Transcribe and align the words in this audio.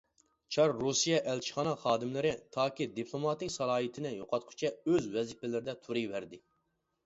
چار 0.55 0.71
رۇسىيە 0.77 1.19
ئەلچىخانا 1.33 1.73
خادىملىرى 1.81 2.31
تاكى 2.57 2.89
دىپلوماتىك 2.97 3.55
سالاھىيىتىنى 3.59 4.17
يوقاتقۇچە 4.17 4.75
ئۆز 4.89 5.15
ۋەزىپىلىرىدە 5.19 5.81
تۇرۇۋەردى. 5.87 6.45